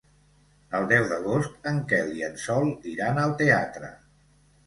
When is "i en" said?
2.21-2.41